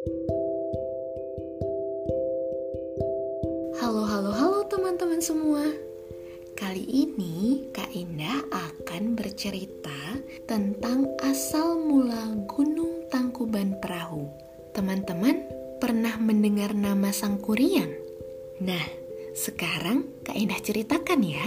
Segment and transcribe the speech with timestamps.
[0.00, 0.16] Halo,
[4.08, 5.60] halo, halo teman-teman semua.
[6.56, 14.24] Kali ini Kak Indah akan bercerita tentang asal mula Gunung Tangkuban Perahu.
[14.72, 15.44] Teman-teman
[15.76, 17.92] pernah mendengar nama Sang Kuryang?
[18.64, 18.86] Nah,
[19.36, 21.44] sekarang Kak Indah ceritakan ya.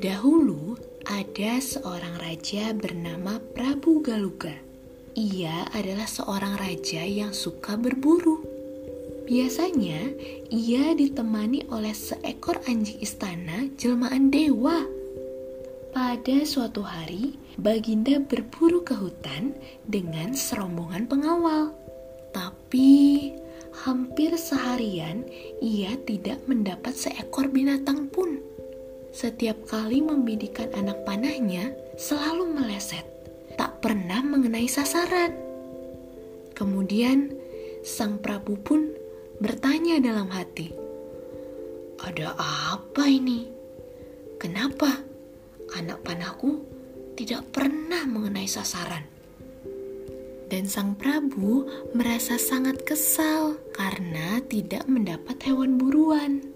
[0.00, 4.69] Dahulu ada seorang raja bernama Prabu Galuga.
[5.18, 8.46] Ia adalah seorang raja yang suka berburu.
[9.26, 10.06] Biasanya,
[10.54, 14.86] ia ditemani oleh seekor anjing istana jelmaan dewa.
[15.90, 21.74] Pada suatu hari, Baginda berburu ke hutan dengan serombongan pengawal.
[22.30, 23.34] Tapi,
[23.82, 25.26] hampir seharian
[25.58, 28.38] ia tidak mendapat seekor binatang pun.
[29.10, 33.19] Setiap kali membidikan anak panahnya, selalu meleset
[33.54, 35.32] tak pernah mengenai sasaran.
[36.52, 37.32] Kemudian
[37.80, 38.92] sang Prabu pun
[39.40, 40.74] bertanya dalam hati,
[42.02, 42.36] "Ada
[42.76, 43.48] apa ini?
[44.36, 45.00] Kenapa
[45.72, 46.60] anak panahku
[47.16, 49.06] tidak pernah mengenai sasaran?"
[50.50, 51.62] Dan sang Prabu
[51.94, 56.49] merasa sangat kesal karena tidak mendapat hewan buruan.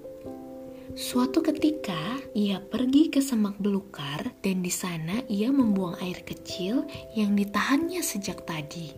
[0.94, 6.86] Suatu ketika, ia pergi ke semak belukar dan di sana ia membuang air kecil
[7.18, 8.94] yang ditahannya sejak tadi.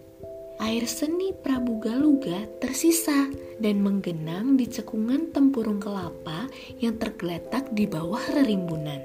[0.61, 3.33] Air seni Prabu Galuga tersisa
[3.65, 6.53] dan menggenang di cekungan tempurung kelapa
[6.85, 9.01] yang tergeletak di bawah rerimbunan.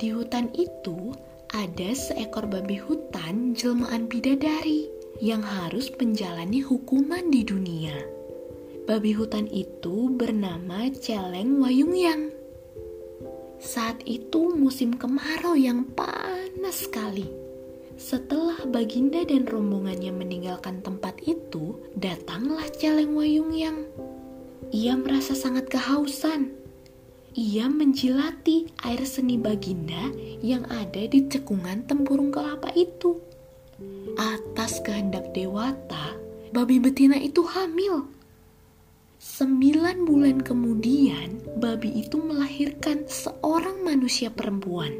[0.00, 1.12] Di hutan itu
[1.52, 4.88] ada seekor babi hutan jelmaan bidadari
[5.20, 8.17] yang harus menjalani hukuman di dunia
[8.88, 12.32] babi hutan itu bernama Celeng Wayungyang.
[13.60, 17.28] Saat itu musim kemarau yang panas sekali.
[18.00, 23.84] Setelah Baginda dan rombongannya meninggalkan tempat itu, datanglah Celeng Wayungyang.
[24.72, 26.56] Ia merasa sangat kehausan.
[27.36, 33.20] Ia menjilati air seni Baginda yang ada di cekungan tempurung kelapa itu.
[34.16, 36.16] Atas kehendak dewata,
[36.56, 38.16] babi betina itu hamil
[39.18, 44.94] Sembilan bulan kemudian, babi itu melahirkan seorang manusia perempuan.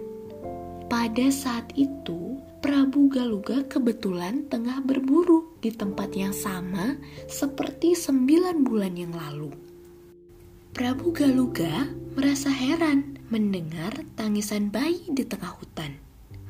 [0.90, 6.98] Pada saat itu, Prabu Galuga kebetulan tengah berburu di tempat yang sama
[7.30, 9.54] seperti sembilan bulan yang lalu.
[10.74, 11.86] Prabu Galuga
[12.18, 15.94] merasa heran mendengar tangisan bayi di tengah hutan.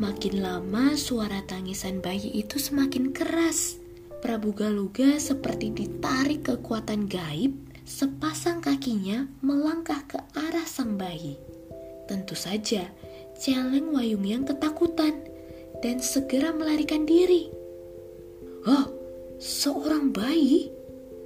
[0.01, 3.77] Makin lama suara tangisan bayi itu semakin keras
[4.19, 7.55] Prabu Galuga seperti ditarik kekuatan gaib,
[7.87, 11.39] sepasang kakinya melangkah ke arah sang bayi.
[12.11, 12.91] Tentu saja,
[13.39, 15.23] Celeng Wayung yang ketakutan
[15.79, 17.47] dan segera melarikan diri.
[18.67, 18.91] Oh,
[19.39, 20.75] seorang bayi?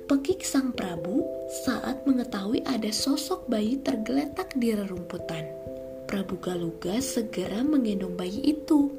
[0.04, 1.24] Pekik sang Prabu
[1.64, 5.48] saat mengetahui ada sosok bayi tergeletak di rerumputan.
[6.04, 8.92] Prabu Galuga segera menggendong bayi itu.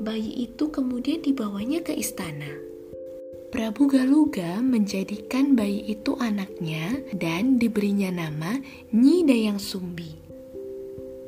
[0.00, 2.73] Bayi itu kemudian dibawanya ke istana.
[3.54, 8.58] Prabu Galuga menjadikan bayi itu anaknya dan diberinya nama
[8.90, 10.10] Nyi Dayang Sumbi.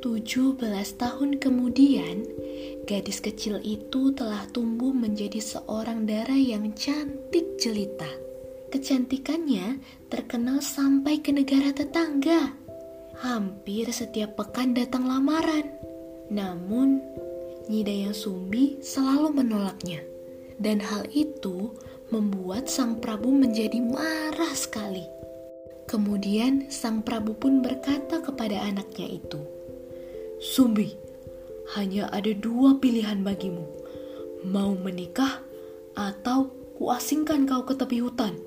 [0.03, 0.59] 17
[0.99, 2.27] tahun kemudian,
[2.83, 8.11] gadis kecil itu telah tumbuh menjadi seorang darah yang cantik jelita.
[8.75, 9.79] Kecantikannya
[10.11, 12.51] terkenal sampai ke negara tetangga.
[13.23, 15.79] Hampir setiap pekan datang lamaran.
[16.27, 16.99] Namun,
[17.71, 20.03] Nyi Dayang Sumbi selalu menolaknya.
[20.59, 21.71] Dan hal itu
[22.07, 25.03] membuat Sang Prabu menjadi marah sekali.
[25.87, 29.39] Kemudian Sang Prabu pun berkata kepada anaknya itu,
[30.39, 30.95] "Sumbi,
[31.75, 33.63] hanya ada dua pilihan bagimu:
[34.47, 35.43] mau menikah
[35.95, 38.39] atau kuasingkan kau ke tepi hutan."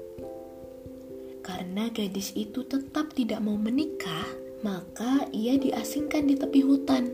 [1.41, 4.29] Karena gadis itu tetap tidak mau menikah,
[4.61, 7.09] maka ia diasingkan di tepi hutan.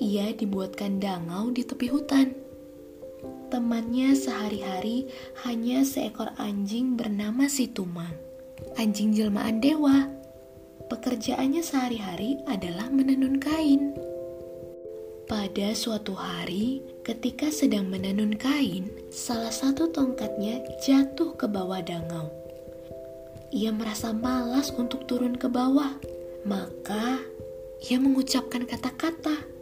[0.00, 2.47] Ia dibuatkan dangau di tepi hutan.
[3.48, 5.08] Temannya sehari-hari
[5.48, 8.12] hanya seekor anjing bernama si Tumang.
[8.76, 10.04] Anjing jelmaan dewa.
[10.92, 13.96] Pekerjaannya sehari-hari adalah menenun kain.
[15.24, 22.28] Pada suatu hari, ketika sedang menenun kain, salah satu tongkatnya jatuh ke bawah dangau.
[23.48, 25.96] Ia merasa malas untuk turun ke bawah,
[26.44, 27.16] maka
[27.80, 29.57] ia mengucapkan kata-kata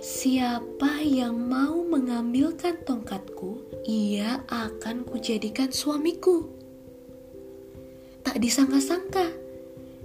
[0.00, 6.48] Siapa yang mau mengambilkan tongkatku, ia akan kujadikan suamiku.
[8.24, 9.28] Tak disangka-sangka,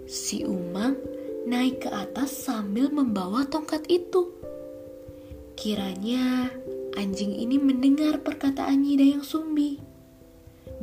[0.03, 0.99] si Umang
[1.47, 4.35] naik ke atas sambil membawa tongkat itu.
[5.55, 6.51] Kiranya
[6.99, 9.79] anjing ini mendengar perkataan Nyi Dayang Sumbi.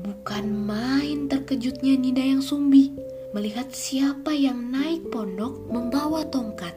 [0.00, 2.96] Bukan main terkejutnya Nida yang Sumbi
[3.36, 6.72] melihat siapa yang naik pondok membawa tongkat.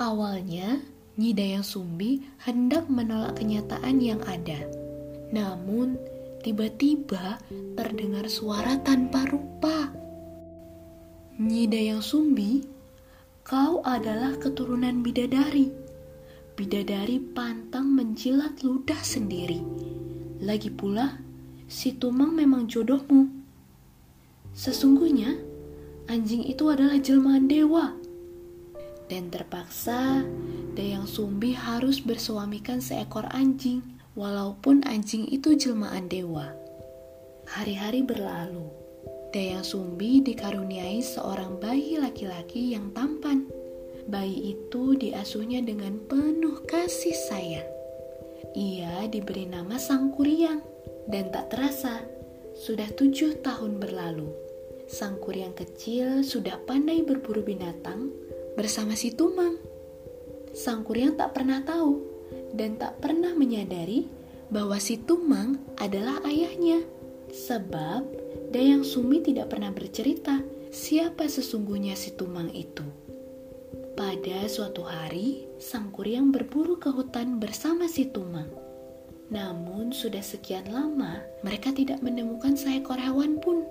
[0.00, 0.80] Awalnya,
[1.18, 4.70] Nida yang Sumbi hendak menolak kenyataan yang ada.
[5.34, 5.98] Namun,
[6.46, 7.42] tiba-tiba
[7.74, 9.90] terdengar suara tanpa rupa.
[11.42, 12.62] Nyida yang Sumbi,
[13.42, 15.74] kau adalah keturunan bidadari.
[16.54, 19.58] Bidadari pantang menjilat ludah sendiri.
[20.38, 21.18] Lagi pula,
[21.66, 23.26] si Tumang memang jodohmu.
[24.54, 25.34] Sesungguhnya,
[26.06, 27.90] anjing itu adalah jelmaan dewa.
[29.10, 30.22] Dan terpaksa,
[30.78, 33.82] Dayang Sumbi harus bersuamikan seekor anjing,
[34.14, 36.54] walaupun anjing itu jelmaan dewa.
[37.50, 38.70] Hari-hari berlalu.
[39.34, 43.50] Dayang Sumbi dikaruniai seorang bayi laki-laki yang tampan.
[44.06, 47.66] Bayi itu diasuhnya dengan penuh kasih sayang.
[48.54, 50.62] Ia diberi nama Sang Kuryang
[51.10, 52.06] dan tak terasa
[52.54, 54.30] sudah tujuh tahun berlalu.
[54.86, 58.14] Sang Kuryang kecil sudah pandai berburu binatang
[58.54, 59.67] bersama si Tumang.
[60.58, 62.02] Sang Kuryang tak pernah tahu
[62.50, 64.10] dan tak pernah menyadari
[64.50, 66.82] bahwa si Tumang adalah ayahnya.
[67.30, 68.02] Sebab
[68.50, 70.42] Dayang Sumi tidak pernah bercerita
[70.74, 72.82] siapa sesungguhnya si Tumang itu.
[73.94, 78.50] Pada suatu hari, sang kuryang berburu ke hutan bersama si Tumang.
[79.30, 83.62] Namun sudah sekian lama, mereka tidak menemukan seekor hewan pun.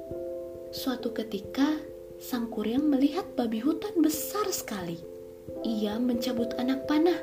[0.71, 1.79] Suatu ketika,
[2.21, 5.16] sang kuryang melihat babi hutan besar sekali.
[5.65, 7.17] Ia mencabut anak panah,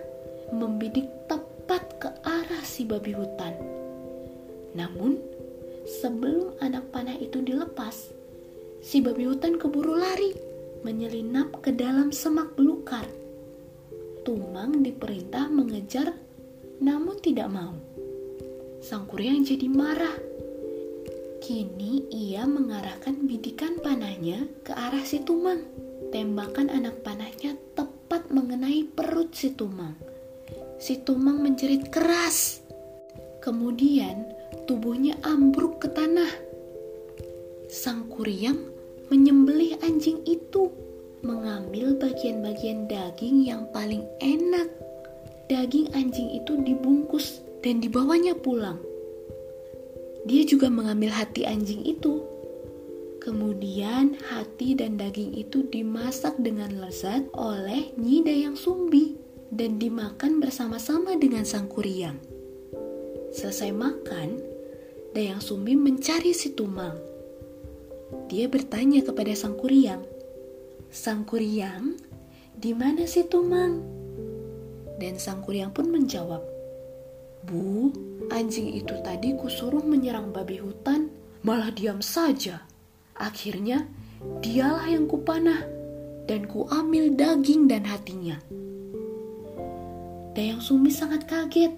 [0.51, 3.55] membidik tepat ke arah si babi hutan.
[4.75, 5.23] Namun,
[5.87, 8.11] sebelum anak panah itu dilepas,
[8.83, 10.35] si babi hutan keburu lari
[10.83, 13.07] menyelinap ke dalam semak belukar.
[14.27, 16.17] Tumang diperintah mengejar,
[16.83, 17.77] namun tidak mau.
[18.85, 20.17] Sang kuryang jadi marah.
[21.45, 25.61] Kini ia mengarahkan bidikan panahnya ke arah si Tumang.
[26.09, 27.34] Tembakan anak tepat
[29.35, 29.99] si Tumang.
[30.79, 32.63] Si Tumang menjerit keras.
[33.43, 34.31] Kemudian
[34.71, 36.31] tubuhnya ambruk ke tanah.
[37.67, 38.71] Sang kuryang
[39.11, 40.71] menyembelih anjing itu,
[41.27, 44.71] mengambil bagian-bagian daging yang paling enak.
[45.51, 48.79] Daging anjing itu dibungkus dan dibawanya pulang.
[50.25, 52.23] Dia juga mengambil hati anjing itu.
[53.21, 59.24] Kemudian hati dan daging itu dimasak dengan lezat oleh Nyi Dayang Sumbi
[59.55, 62.19] dan dimakan bersama-sama dengan sang kuryang.
[63.31, 64.43] Selesai makan,
[65.15, 67.15] Dayang Sumbi mencari si Tumang
[68.31, 70.03] dia bertanya kepada sang kuryang,
[70.95, 71.99] Sang kuryang,
[72.55, 73.83] di mana si Tumang?
[74.97, 76.41] Dan sang kuryang pun menjawab,
[77.45, 77.93] Bu,
[78.33, 81.11] anjing itu tadi kusuruh menyerang babi hutan,
[81.45, 82.63] malah diam saja.
[83.19, 83.85] Akhirnya,
[84.41, 85.67] dialah yang kupanah,
[86.25, 88.41] dan kuambil daging dan hatinya.
[90.35, 91.73] Dayang Sumbi sangat kaget.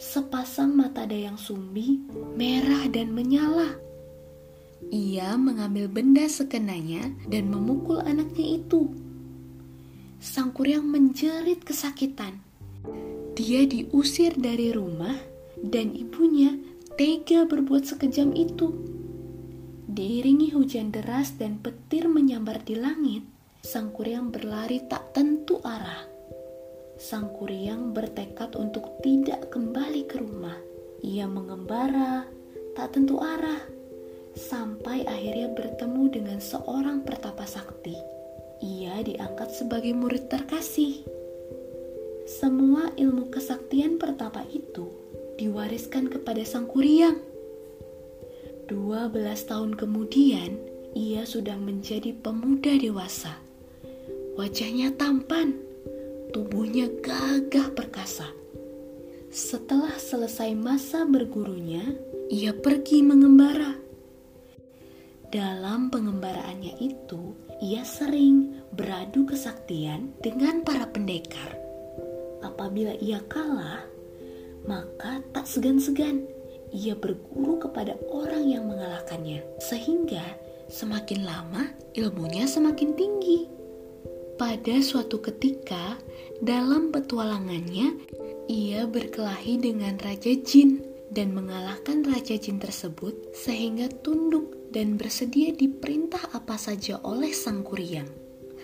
[0.00, 2.00] Sepasang mata Dayang Sumbi
[2.38, 3.90] merah dan menyala
[4.88, 8.88] ia mengambil benda sekenanya dan memukul anaknya itu.
[10.16, 12.40] Sang kuryang menjerit kesakitan.
[13.36, 15.14] Dia diusir dari rumah
[15.60, 16.56] dan ibunya
[16.98, 18.72] tega berbuat sekejam itu.
[19.84, 23.22] Diiringi hujan deras dan petir menyambar di langit,
[23.62, 26.09] sang kuryang berlari tak tentu arah.
[27.00, 30.60] Sang kuryang bertekad untuk tidak kembali ke rumah.
[31.00, 32.28] Ia mengembara,
[32.76, 33.64] tak tentu arah
[34.36, 37.96] sampai akhirnya bertemu dengan seorang pertapa sakti.
[38.60, 41.00] Ia diangkat sebagai murid terkasih.
[42.28, 44.92] Semua ilmu kesaktian pertapa itu
[45.40, 47.16] diwariskan kepada sang kuryang.
[48.68, 50.60] Dua belas tahun kemudian,
[50.92, 53.40] ia sudah menjadi pemuda dewasa.
[54.36, 55.69] Wajahnya tampan,
[56.30, 58.26] tubuhnya gagah perkasa.
[59.30, 61.82] Setelah selesai masa bergurunya,
[62.30, 63.90] ia pergi mengembara
[65.30, 71.54] dalam pengembaraannya itu, ia sering beradu kesaktian dengan para pendekar.
[72.42, 73.86] Apabila ia kalah,
[74.66, 76.26] maka tak segan-segan
[76.74, 80.34] ia berguru kepada orang yang mengalahkannya, sehingga
[80.66, 81.62] semakin lama
[81.94, 83.46] ilmunya semakin tinggi.
[84.40, 86.00] Pada suatu ketika,
[86.40, 87.92] dalam petualangannya,
[88.48, 90.80] ia berkelahi dengan Raja Jin
[91.12, 98.08] dan mengalahkan Raja Jin tersebut sehingga tunduk dan bersedia diperintah apa saja oleh sang kuryang.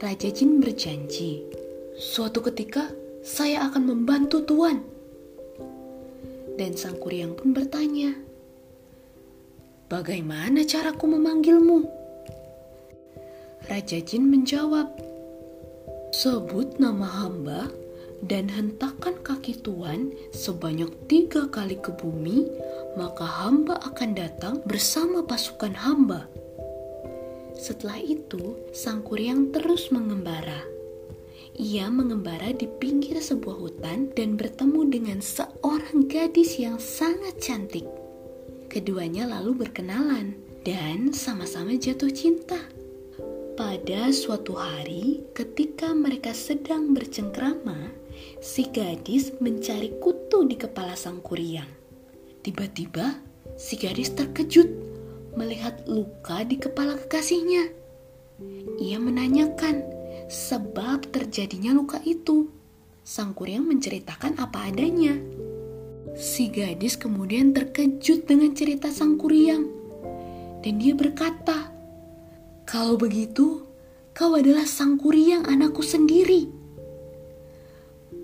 [0.00, 1.44] Raja Jin berjanji,
[2.00, 2.88] suatu ketika
[3.20, 4.80] saya akan membantu tuan.
[6.56, 8.16] Dan sang kuryang pun bertanya,
[9.92, 11.84] bagaimana caraku memanggilmu?
[13.68, 15.15] Raja Jin menjawab,
[16.14, 17.66] Sebut nama hamba
[18.22, 22.46] dan hentakkan kaki tuan sebanyak tiga kali ke bumi,
[22.94, 26.30] maka hamba akan datang bersama pasukan hamba.
[27.56, 30.60] Setelah itu, sang kuryang terus mengembara.
[31.56, 37.88] Ia mengembara di pinggir sebuah hutan dan bertemu dengan seorang gadis yang sangat cantik.
[38.68, 40.36] Keduanya lalu berkenalan
[40.68, 42.75] dan sama-sama jatuh cinta.
[43.56, 47.88] Pada suatu hari, ketika mereka sedang bercengkrama,
[48.36, 51.64] si gadis mencari kutu di kepala sang kuryang.
[52.44, 53.16] Tiba-tiba,
[53.56, 54.68] si gadis terkejut
[55.40, 57.72] melihat luka di kepala kekasihnya.
[58.76, 59.88] Ia menanyakan
[60.28, 62.52] sebab terjadinya luka itu.
[63.08, 65.16] Sang kuryang menceritakan apa adanya.
[66.12, 69.64] Si gadis kemudian terkejut dengan cerita sang kuryang.
[70.60, 71.75] Dan dia berkata,
[72.66, 73.62] kalau begitu,
[74.10, 76.50] kau adalah sang kuryang anakku sendiri.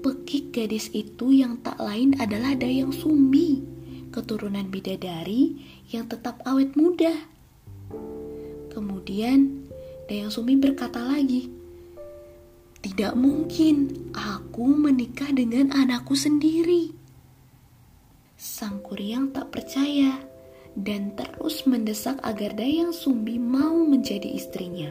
[0.02, 3.62] Pekik gadis itu yang tak lain adalah Dayang Sumbi,
[4.11, 5.62] keturunan bidadari
[5.94, 7.14] yang tetap awet muda.
[8.75, 9.70] Kemudian
[10.11, 11.46] Dayang Sumbi berkata lagi,
[12.82, 16.90] "Tidak mungkin aku menikah dengan anakku sendiri."
[18.34, 20.31] Sang kuryang tak percaya
[20.78, 24.88] dan terus mendesak agar Dayang Sumbi mau menjadi istrinya.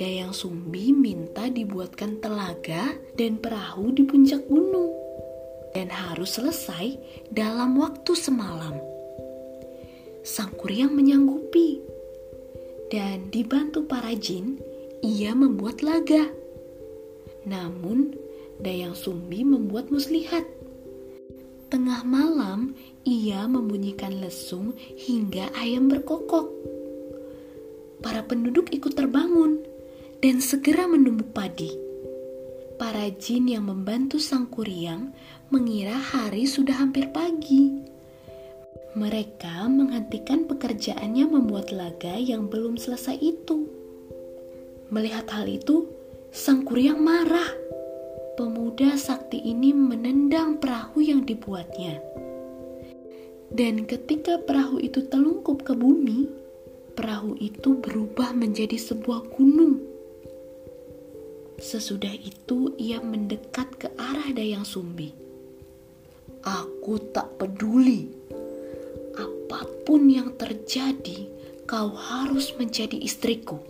[0.00, 4.90] Dayang Sumbi minta dibuatkan telaga dan perahu di puncak gunung
[5.76, 6.96] dan harus selesai
[7.28, 8.76] dalam waktu semalam.
[10.22, 11.82] Sang kuryang menyanggupi
[12.88, 14.60] dan dibantu para jin,
[15.04, 16.30] ia membuat laga.
[17.44, 18.14] Namun,
[18.62, 20.46] Dayang Sumbi membuat muslihat
[21.72, 26.52] Tengah malam, ia membunyikan lesung hingga ayam berkokok.
[28.04, 29.56] Para penduduk ikut terbangun
[30.20, 31.72] dan segera menumbuk padi.
[32.76, 35.16] Para jin yang membantu sang kuryang
[35.48, 37.72] mengira hari sudah hampir pagi.
[38.92, 43.64] Mereka menghentikan pekerjaannya membuat laga yang belum selesai itu.
[44.92, 45.88] Melihat hal itu,
[46.36, 47.61] sang kuryang marah
[48.32, 52.00] pemuda sakti ini menendang perahu yang dibuatnya.
[53.52, 56.24] Dan ketika perahu itu telungkup ke bumi,
[56.96, 59.84] perahu itu berubah menjadi sebuah gunung.
[61.60, 65.12] Sesudah itu ia mendekat ke arah Dayang Sumbi.
[66.42, 68.08] Aku tak peduli.
[69.14, 71.28] Apa pun yang terjadi,
[71.68, 73.60] kau harus menjadi istriku.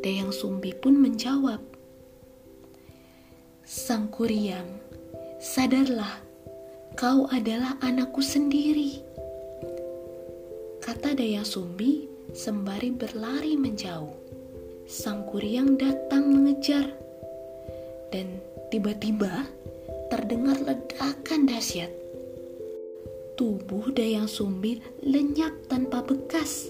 [0.00, 1.71] Dayang Sumbi pun menjawab,
[3.72, 4.68] Sang Kuryang,
[5.40, 6.20] sadarlah,
[6.92, 9.00] kau adalah anakku sendiri.
[10.76, 12.04] Kata Daya Sumbi
[12.36, 14.12] sembari berlari menjauh.
[14.84, 16.84] Sang Kuryang datang mengejar.
[18.12, 19.48] Dan tiba-tiba
[20.12, 21.88] terdengar ledakan dahsyat.
[23.40, 26.68] Tubuh Dayang Sumbi lenyap tanpa bekas.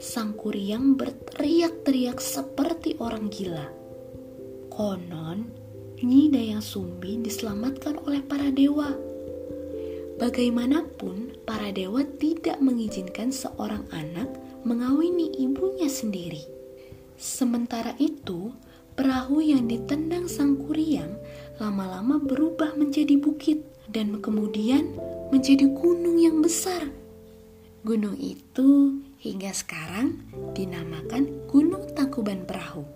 [0.00, 3.68] Sang Kuryang berteriak-teriak seperti orang gila.
[4.72, 5.67] Konon,
[5.98, 8.94] Nyi Dayang Sumbi diselamatkan oleh para dewa.
[10.22, 14.30] Bagaimanapun, para dewa tidak mengizinkan seorang anak
[14.62, 16.46] mengawini ibunya sendiri.
[17.18, 18.54] Sementara itu,
[18.94, 21.18] perahu yang ditendang sang kuryang
[21.58, 24.94] lama-lama berubah menjadi bukit dan kemudian
[25.34, 26.86] menjadi gunung yang besar.
[27.82, 30.22] Gunung itu hingga sekarang
[30.54, 32.86] dinamakan Gunung Tangkuban Perahu.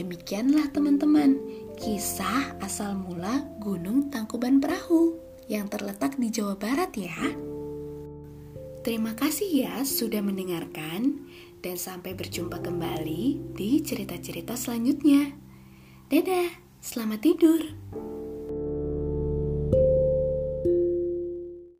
[0.00, 1.36] Demikianlah teman-teman
[1.76, 7.20] kisah asal mula Gunung Tangkuban Perahu yang terletak di Jawa Barat ya.
[8.80, 11.28] Terima kasih ya sudah mendengarkan
[11.60, 15.36] dan sampai berjumpa kembali di cerita-cerita selanjutnya.
[16.08, 16.48] Dadah,
[16.80, 17.60] selamat tidur.